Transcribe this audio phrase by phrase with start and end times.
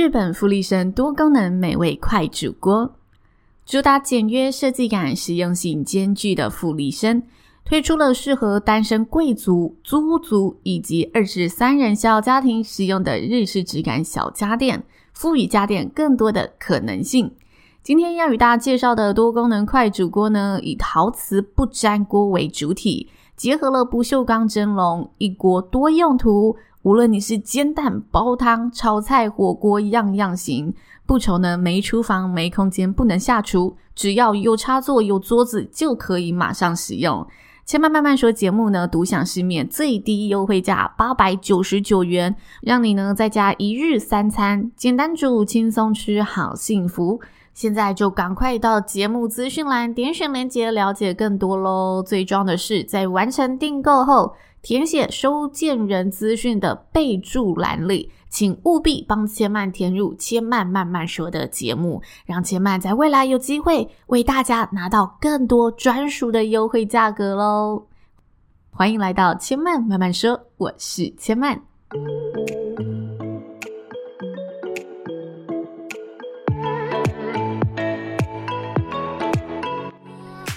[0.00, 2.94] 日本富丽生多功能美味快煮锅，
[3.66, 7.22] 主打简约设计感、实用性兼具的富丽生，
[7.66, 14.82] 推出了适合单身贵族、租屋族以及二至三人小家庭使用的日式质感小家电，
[15.12, 17.34] 赋予家电更多的可能性。
[17.82, 26.56] 今天要与大家介绍的多功能快煮锅呢，以陶瓷不粘锅为主体，结合了不锈钢蒸笼，一锅多用途。
[26.82, 30.74] 无论你是煎蛋、煲汤、炒菜、火锅，样样行。
[31.04, 37.26] 不愁呢没厨房、没空间、不能下厨，只要有插座、有桌子，就可以马上使用。
[37.66, 47.20] 千嫚慢慢说节目呢，独享市面最低优惠价八百九十九元，让你呢在家一日三餐简单煮，轻松吃，好幸福。
[47.52, 52.02] 现在就赶快到节目资讯栏点选链接了解更多喽！
[52.02, 67.86] 最重要的是，在完成订购后，填写收件人资讯的备注栏里，请务必帮千嫚填入“千嫚慢慢说”的节目，让千嫚在未来有机会为大家拿到更多专属的优惠价格喽！
[68.70, 71.58] 欢迎来到千嫚慢慢说，我是千嫚。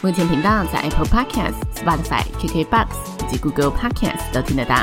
[0.03, 1.53] 目前频道在 Apple Podcast、
[1.84, 2.88] Spotify、KKBox
[3.26, 3.44] 以及。
[3.44, 4.78] Google Podcast 都听得到，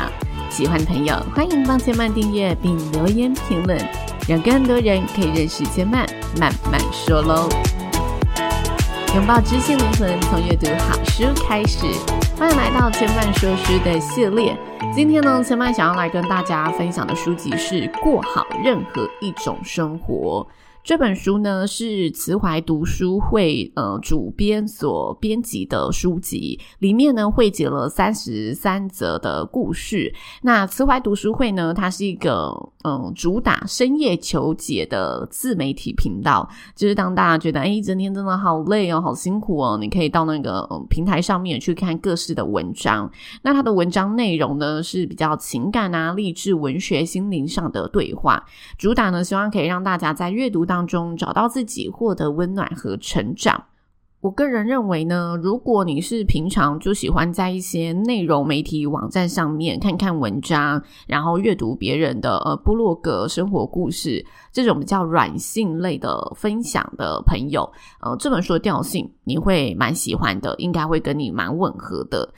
[0.51, 3.79] 喜欢的朋友欢迎帮千曼订阅并留言评论，
[4.29, 6.07] 让更多人可以认识千曼
[6.39, 7.49] 慢慢说喽。
[9.15, 11.87] 拥抱知性灵魂，从阅读好书开始。
[12.39, 14.55] 欢迎来到千曼说书的系列。
[14.95, 20.47] 今天呢，千曼想要来跟大家分享的书籍是《过好任何一种生活》。
[20.83, 30.13] 这本书呢是慈怀读书会呃主编所编辑的书籍，里面呢汇集了三十三则的故事。
[30.43, 32.51] 那慈怀读书会呢，它是一个
[32.83, 43.11] 嗯、主打深夜求解的自媒体频道，就是当大家觉得哎一整天真的好累哦，好辛苦哦，你可以到那个、平台上面去看各式的文章。
[43.43, 48.43] 那它的文章内容呢是比较情感啊、励志文学、心灵上的对话，
[48.79, 53.65] 主打呢希望可以让大家在阅读当中找到自己，获得温暖和成长。
[54.21, 67.69] 我个人认为呢，如果你是平常就喜欢在一些内容媒体网站上面看看文章，然后阅读别人的呃部落格生活故事这种比较软性类的分享的朋友，
[68.01, 72.33] 呃，这本书的调性你会蛮喜欢的，应该会跟你蛮吻合的。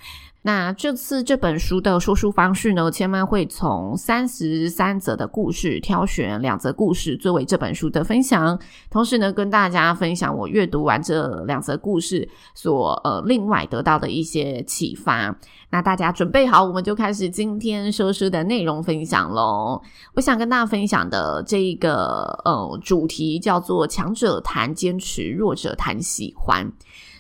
[0.45, 8.59] 那这次这本书的说书方式呢，千嫚会从三十三则的故事挑选两则故事作为这本书的分享，
[8.91, 15.33] 同时呢，跟大家分享我阅读完这两则故事所呃另外得到的一些启发。
[15.71, 19.81] 那大家准备好，我们就开始今天说书的内容分享喽。
[20.15, 26.71] 我想跟大家分享的这一个呃主题叫做“强者谈坚持，弱者谈喜欢”。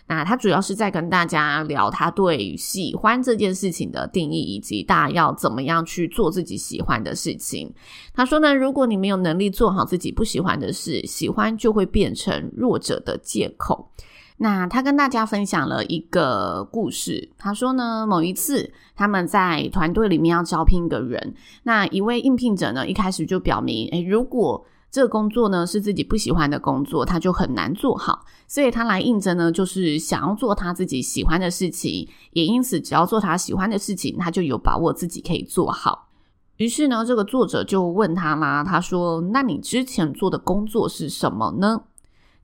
[0.06, 7.72] 那他主要是在跟大家聊他对喜欢这件事情的定义，以及大家要怎么样去做自己喜欢的事情。
[8.12, 13.90] 他说呢，如果你没有能力做好自己不喜欢的事，喜欢就会变成弱者的借口。
[14.38, 17.30] 那他跟大家分享了一个故事。
[17.38, 36.10] 他说呢，某一次他们在团队里面要招聘一个人，那一位应聘者呢，一开始就表明，诶，如果这个工作呢是自己不喜欢的工作，他就很难做好，所以他来应征呢，就是想要做他自己喜欢的事情，也因此只要做他喜欢的事情，他就有把握自己可以做好。
[36.58, 41.84] 于是呢，这个作者就问他啦，他说：“那你之前做的工作是什么呢？”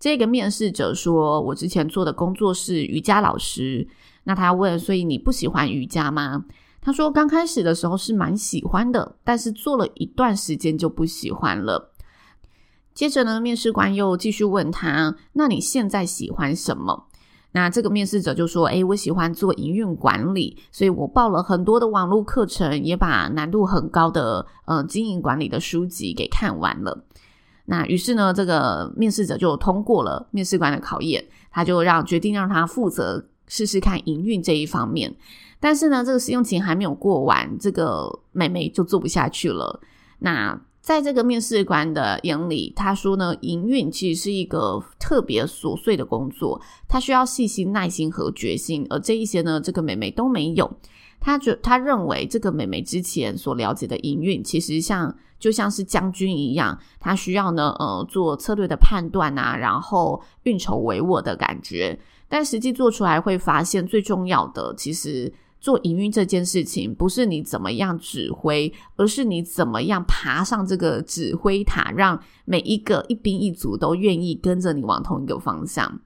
[0.00, 3.86] 这个面试者说：“我之前做的工作是瑜伽老师。”
[4.24, 6.46] 那他问：“所以你不喜欢瑜伽吗？”
[6.80, 11.92] 他说：“刚开始的时候是蛮喜欢的，但是做了一段时间就不喜欢了。”
[12.98, 17.06] 接着呢，面试官又继续问他：“那你现在喜欢什么？”
[17.54, 27.04] 那这个面试者就说：“诶，我喜欢做营运管理，所以我报了很多的网络课程，也把难度很高的呃经营管理的书籍给看完了。”
[27.66, 35.14] 那于是呢，这个面试者就通过了面试官的考验，他就让决定让他负责试试看营运这一方面。
[35.60, 39.80] 但是呢，这个试用期还没有过完，这个妹妹就做不下去了。
[40.18, 46.58] 那在这个面试官的眼里，他说呢，营运其实是一个特别琐碎的工作，
[46.88, 50.78] 他需要细心、耐心和决心，而这一些呢，这个美眉都没有。
[51.20, 62.00] 他觉他认为这个美眉之前所了解的营运，其实像就像是将军一样，他需要呢，呃，做策略的判断啊，然后运筹帷幄的感觉。
[62.30, 76.00] 但实际做出来会发现，最重要的其实做营运这件事情，不是你怎么样指挥，而是你怎么样爬上这个指挥塔，让每一个一兵一卒都愿意跟着你往同一个方向。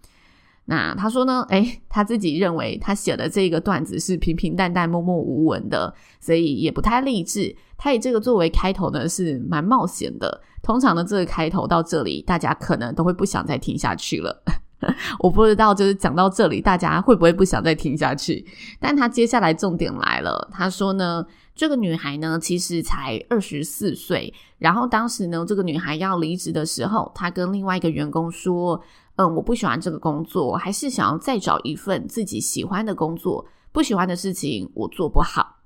[0.65, 1.45] 那他说呢？
[1.49, 7.55] 诶，他自己认为他写的这个段子是平平淡淡、默默无闻的，所以也不太励志。
[7.77, 10.41] 他以这个作为开头呢，是蛮冒险的。
[10.63, 14.43] 通常的这个开头到这里，大家可能都会不想再听下去了。
[15.21, 18.45] 我不知道，就是讲到这里，大家会不会不想再听下去？
[18.81, 21.25] 但他接下来重点来了，他说呢，
[21.55, 24.33] 这个女孩呢，其实才二十四岁。
[24.59, 28.83] 然后当时呢，这个女孩要离职的时候，她跟另外一个员工说。
[29.17, 33.47] 嗯，我不喜欢这个工作，还是想要再找一份自己喜欢的工作。
[33.71, 35.59] 不喜欢的事情我做不好。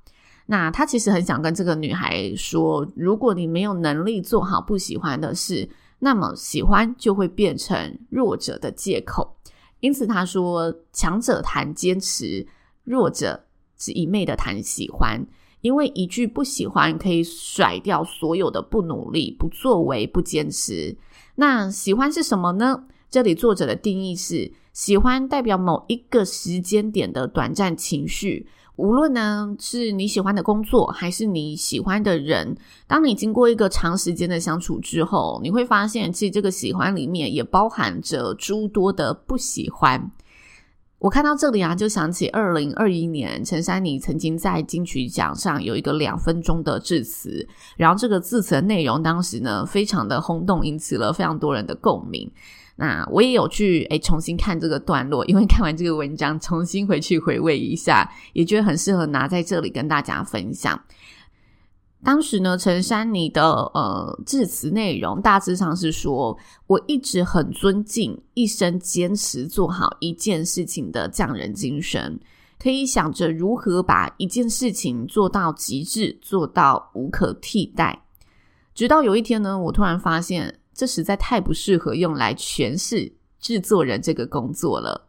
[0.47, 9.37] 那他其实很想跟这个女孩说，如果你没有能力做好不喜欢的事，那么喜欢就会变成弱者的借口。
[9.81, 12.47] 因此他说，强者谈坚持，
[12.85, 13.45] 弱者
[13.77, 15.27] 只一昧的谈喜欢。
[15.63, 20.97] 因为一句不喜欢可以甩掉所有的不努力、不作为、不坚持。
[21.37, 22.85] 那喜欢是什么呢？
[23.11, 32.57] 这里作者的定义是：喜欢代表某一个时间点的短暂情绪，无论呢是你喜欢的工作，还是你喜欢的人。
[32.87, 40.11] 当你经过一个长时间的相处之后，你会发现，其实这个喜欢里面也包含着诸多的不喜欢。
[40.99, 47.47] 我看到这里啊，就想起二零二一年陈珊妮曾经在金曲奖上有一个两分钟的致辞，
[47.77, 52.31] 然后这个致辞的内容当时呢非常的轰动，引起了非常多人的共鸣。
[52.79, 60.79] 那我也有去诶重新看这个段落，因为看完这个文章，重新回去回味一下，也觉得很适合拿在这里跟大家分享。
[62.05, 63.43] 当时呢，陈珊妮的
[63.73, 66.37] 呃致辞内容大致上是说，
[66.67, 72.21] 我一直很尊敬一生坚持做好一件事情的匠人精神，
[72.63, 78.03] 可以想着如何把一件事情做到极致，做到无可替代。
[78.75, 80.59] 直到有一天呢，我突然发现。
[80.77, 85.09] 这实在太不适合用来诠释制作人这个工作了。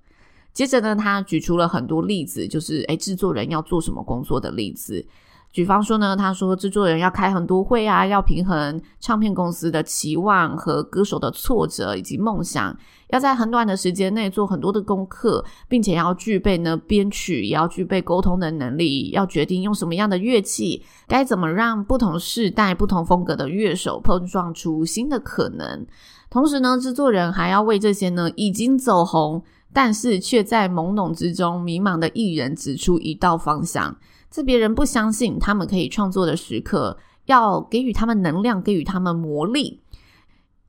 [0.53, 5.05] 接着呢，他举出了很多例子，就是诶，制作人要做什么工作的例子。
[5.51, 12.77] 比方说呢，他说制作人要开很多会啊，要平衡唱片公司的期望和歌手的挫折以及梦想，
[13.09, 25.87] 要在很短的时间内做很多的功课，并且要具备呢编曲，也要具备沟通的能力，要决定用什么样的乐器，该怎么让不同世代、不同风格的乐手碰撞出新的可能。
[26.29, 29.41] 同时呢，制作人还要为这些呢已经走红，
[29.73, 33.95] 但是却在懵懂之中迷茫的艺人指出一道方向。
[34.29, 39.79] 在别人不相信他们可以创作的时刻，要给予他们能量，给予他们魔力；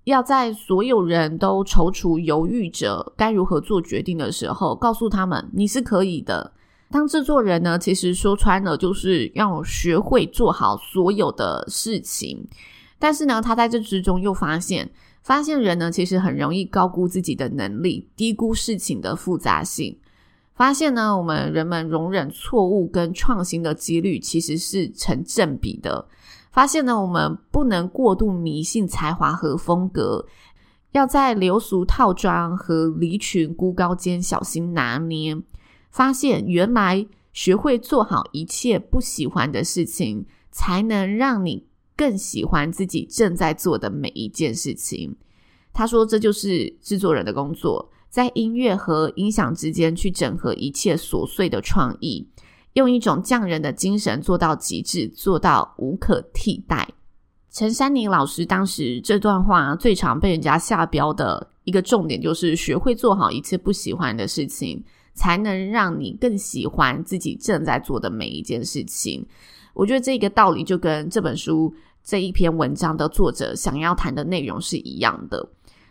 [0.05, 6.53] 要在所有人都踌躇犹豫着该如何做决定的时候，告诉他们你是可以的。
[6.91, 12.47] 当制作人呢，其实说穿了就是要学会做好所有的事情。
[12.99, 14.91] 但是呢，他在这之中又发现，
[15.23, 19.99] 发现人呢其实很容易高估自己的能力，低估事情的复杂性。
[20.59, 26.09] 发现呢，我们人们容忍错误跟创新的几率其实是成正比的。
[26.51, 30.27] 发现呢，我们不能过度迷信才华和风格，
[30.91, 35.41] 要在流俗套装和离群孤高间小心拿捏。
[35.93, 45.15] 发现原来学会做好一切不喜欢的事情，才能让你更喜欢自己正在做的每一件事情。
[45.73, 47.89] 他说，这就是制作人的工作。
[48.09, 52.27] 在音乐和音响之间去整合一切琐碎的创意，
[52.73, 56.89] 用一种匠人的精神做到极致，做到无可替代。
[57.51, 64.83] 陈珊妮老师当时这段话最常被人家下标的一个重点，就是学会做好一切不喜欢的事情，
[65.15, 69.27] 才能让你更喜欢自己正在做的每一件事情。
[69.75, 75.49] 我觉得这个道理就跟这本书这一篇文章的作者想要谈的内容是一样的。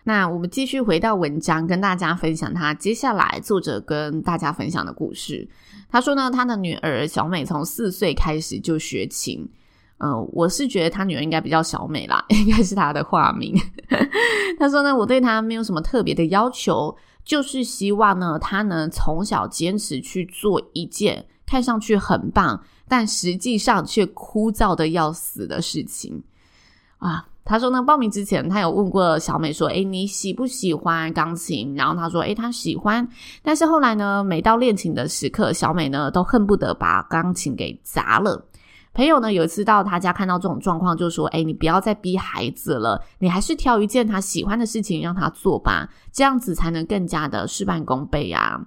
[0.07, 5.45] 那我们继续回到文章，跟大家分享他接下来作者跟大家分享的故事。
[5.89, 9.45] 他说呢，他的女儿小美从四岁开始就学琴。
[9.97, 13.53] 嗯、我是觉得他女儿应该比较小美啦， 应该是他的化名。
[14.57, 16.95] 他说呢，我对他没有什么特别的要求，
[17.25, 26.23] 就是希望呢，他能从小坚持去做一件看上去很棒，但实际上却枯燥的要死的事情
[26.99, 27.27] 啊。
[27.47, 33.07] 他说呢，报名之前他有问过小美说：“诶，你喜不喜欢钢琴？”然后他说：“诶，他喜欢。”
[33.41, 38.45] 但是后来呢，每到练琴的时刻，小美呢都恨不得把钢琴给砸了。
[38.93, 48.59] 朋友呢有一次到他家看到这种状况，就说：“诶，你不要再逼孩子了，你还是挑一件他喜欢的事情让他做吧，这样子才能更加的事半功倍啊。”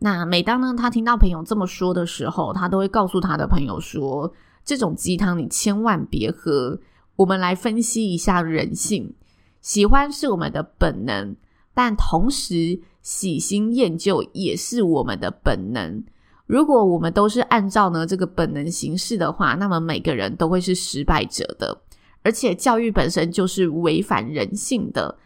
[0.00, 4.32] 那每当呢，他听到朋友这么说的时候，他都会告诉他的朋友说
[4.64, 6.78] ：“这种鸡汤你千万别喝。”
[7.16, 9.12] 我们来分析一下人性，
[9.60, 11.36] 喜欢是我们的本能，
[11.74, 16.02] 但同时喜新厌旧也是我们的本能。
[16.46, 21.80] 如果我们都是按照呢这个本能行事的话，那么每个人都会是失败者的。
[22.24, 25.18] 而且教育本身就是违反人性的。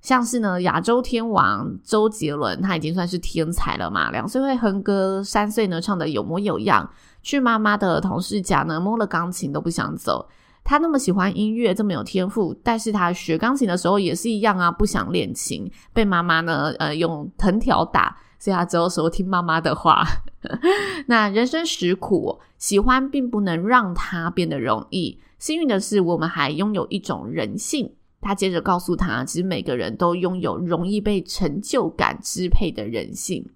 [0.00, 4.10] 像是呢，亚洲天王周杰伦，他已经算是天才了嘛。
[4.10, 6.88] 两岁会哼歌，三岁呢唱得有模有样，
[7.22, 10.28] 去妈妈的同事家呢摸了钢琴都不想走。
[10.64, 20.02] 他那么喜欢音乐，这么有天赋，但是他学钢琴的时候也是一样啊，不想练琴，被妈妈呢呃用藤条打，所以他只有时候听妈妈的话。
[21.06, 25.20] 那人生实苦，喜欢并不能让他变得容易。
[25.38, 27.92] 幸运的是，我们还拥有一种人性。
[28.20, 33.46] 他接着告诉他，其实每个人都拥有容易被成就感支配的人性，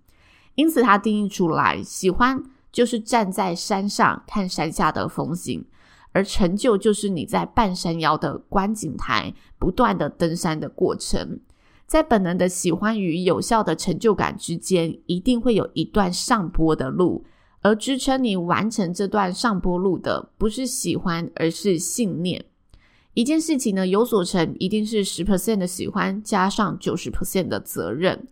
[0.56, 5.64] 因此他定义出来，喜欢就是站在山上看山下的风景，
[6.18, 11.38] 而成就就是你在半山腰的观景台不断的登山的过程。
[11.86, 17.24] 在本能的喜欢与有效的成就感之间，一定会有一段上坡的路，
[17.62, 22.44] 而支撑你完成这段上坡路的，不是喜欢，而是信念。
[23.14, 28.26] 一件事情呢，有所成，一定是十 percent 的喜欢加上九十 percent 的责任。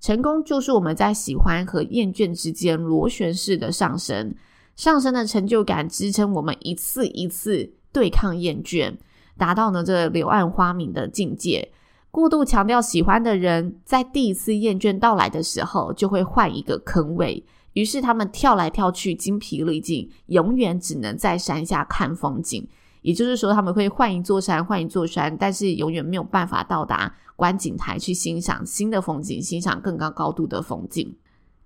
[0.00, 4.32] 成功就是我们在喜欢和厌倦之间螺旋式的上升，
[4.76, 8.96] 上升的成就感支撑我们一次一次对抗厌倦，
[9.36, 11.70] 达到呢这柳暗花明的境界。
[12.10, 22.68] 过度强调喜欢的人，在第一次厌倦到来的时候，就会换一个坑位，于是他们跳来跳去，精疲力尽，永远只能在山下看风景。
[23.02, 31.14] 也就是说，他们会换一座山，换一座山，但是永远没有办法到达观景台去欣赏新的风景，欣赏更高高度的风景。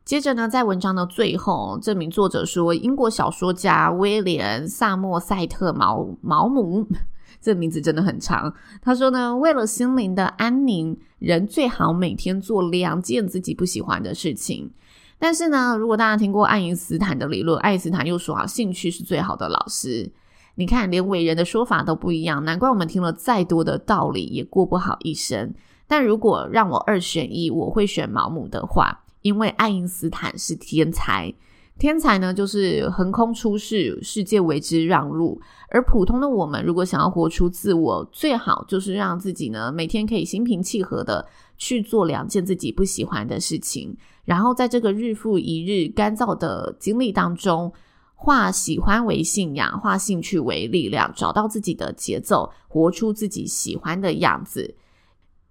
[0.09, 6.87] 接着呢，在文章的最后，这名作者说，英国小说家威廉·萨默塞特·毛毛姆，
[7.43, 8.55] 这名字真的很长。
[8.81, 14.73] 他说呢，为了心灵的安宁，人最好每天做两件自己不喜欢的事情。
[15.19, 20.11] 但是呢，如果大家听过爱因斯坦的理论，爱因斯坦又说啊，兴趣是最好的老师。
[20.55, 25.53] 你看，连伟人的说法都不一样，难怪我们听了再多的道理也过不好一生。
[25.87, 31.33] 但如果让我二选一，我会选毛姆的话，因为爱因斯坦是天才，
[31.79, 35.41] 天才呢就是横空出世，世界为之让路。
[35.71, 47.73] 而普通的我们，如果想要活出自我，最好就是让自己呢每天可以心平气和的去做两件自己不喜欢的事情，然后在这个日复一日干燥的经历当中。
[48.21, 54.75] 化喜欢为信仰，化兴趣为力量，找到自己的节奏，活出自己喜欢的样子。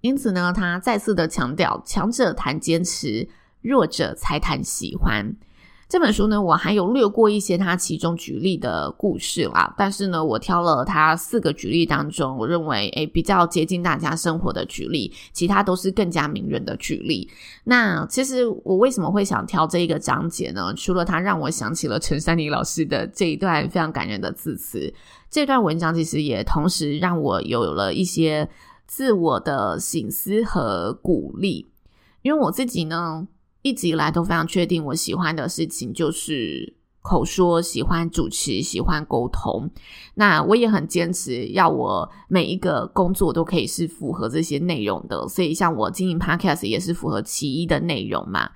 [0.01, 3.25] 因此呢，他再次的强调：强者谈坚持，
[3.67, 5.35] 弱者才谈喜欢。
[5.89, 17.29] 这本书呢，我还有略过一些他其中举例的故事啦，但是呢，我挑了他四个举例当中，我认为诶比较接近大家生活的举例，其他都是更加名人的举例。
[17.63, 20.73] 那其实我为什么会想挑这一个章节呢？
[20.75, 24.93] 除了他让我想起了陈珊妮老师的这一段非常感人的字词，
[25.29, 28.49] 这段文章其实也同时让我有了一些
[28.85, 31.65] 自我的省思和鼓励，
[32.23, 33.29] 因为我自己呢。
[33.61, 39.69] 一直以来都非常确定，我喜欢的事情就是口说，喜欢主持，喜欢沟通。
[40.15, 45.27] 那我也很坚持，要我每一个工作都可以是符合这些内容的。
[45.27, 48.49] 所以，像我经营 Podcast 也是符合其一的内容嘛。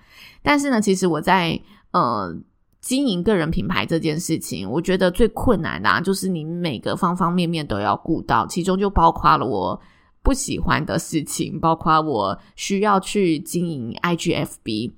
[0.44, 1.60] 但是呢，其实我在
[1.92, 2.34] 呃
[2.80, 9.82] 经营个人品牌这件事情，我觉得最困难的啊，就是你每个方方面面都要顾到，其中就包括了我。
[10.24, 14.92] 不喜欢的事情，包括我需要去经营 IGFB，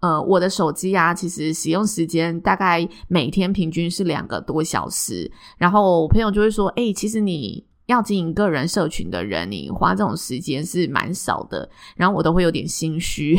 [0.00, 5.30] 呃，我的手机啊，其实使用时间大概每天平均是两个多小时。
[5.56, 13.38] 然后我朋友就会说：“诶、欸，其实你要经营个人社群的人，你花这种时间是蛮少的。”然后我都会有点心虚，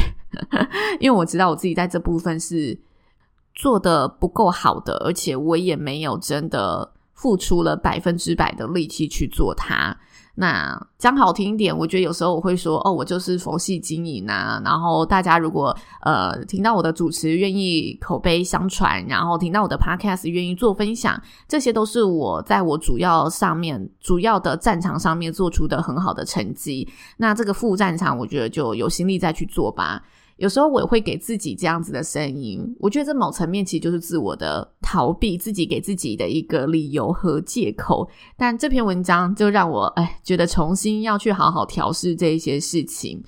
[0.99, 2.79] 因为我知道我自己在这部分是
[3.53, 9.95] 做得不够好的，而且我也没有真的付出了百分之百的力气去做它。
[10.35, 14.59] 那讲好听一点，我觉得有时候我会说哦，我就是佛系经营啊。
[14.65, 26.87] 然后大家如果呃听到我的主持愿意口碑相传，然后听到我的 podcast 愿意做分享，这些都是我在我主要上面主要的战场上面做出的很好的成绩。
[27.17, 30.01] 那这个副战场，我觉得就有心力再去做吧。
[30.37, 38.09] 有时候我也会给自己这样子的声音，我觉得这某层面其实就是自我的逃避，自己给自己的一个理由和借口。
[38.35, 43.23] 但这篇文章就让我哎觉得重新要去好好调试这一些事情。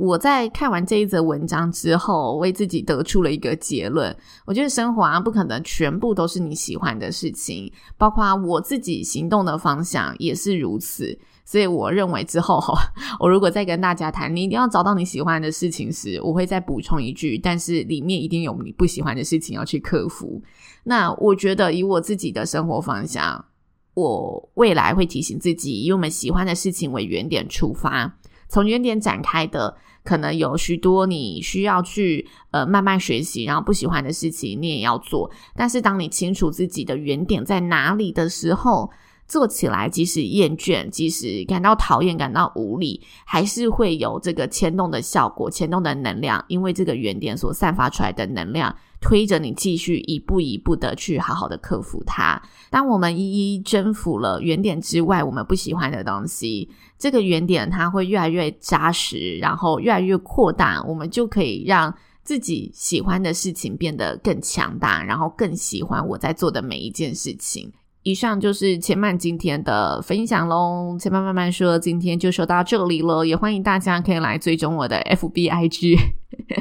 [0.00, 4.16] 我在看完这一则文章之后，为自己得出了一个结论。
[4.46, 11.18] 我觉得生活啊，不可能全部都是你喜欢的事情，包括我自己行动的方向也是如此。
[11.44, 12.58] 所以我认为之后，
[13.20, 20.42] 我如果再跟大家谈，你一定要找到你喜欢的事情时，我会再补充一句，但是里面一定有你不喜欢的事情要去克服。
[20.84, 23.44] 那我觉得以我自己的生活方向，
[23.92, 28.16] 我未来会提醒自己，以我们喜欢的事情为原点出发。
[28.48, 35.30] 从原点展开的，可能有许多你需要去呃慢慢学习，然后不喜欢的事情你也要做。
[35.54, 38.90] 但是当你清楚自己的原点在哪里的时候，
[39.30, 52.42] 做起来即使厌倦，即使感到讨厌、感到无力，还是会有这个牵动的效果、牵动的能量，因为这个原点所散发出来的能量，推着你继续一步一步的去好好的克服它。
[52.70, 56.68] 当我们一一征服了原点之外我们不喜欢的东西，
[56.98, 61.94] 这个原点它会越来越扎实，然后越来越扩大，我们就可以让
[62.24, 67.72] 自己喜欢的事情变得更强大，然后更喜欢我在做的每一件事情。
[68.02, 70.96] 以上就是千曼今天的分享喽。
[70.98, 75.98] 千曼慢慢说，今天就说到这里了，也欢迎大家可以来追踪我的 FBIG，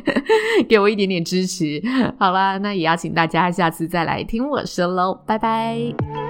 [0.68, 1.82] 给我一点点支持。
[2.20, 6.29] 好啦，那也要请大家下次再来听我说喽，拜拜。